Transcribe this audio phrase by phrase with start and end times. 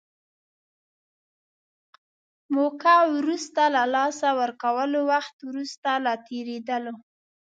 [2.55, 6.95] موقعه وروسته له لاسه ورکولو، وخت وروسته له تېرېدلو.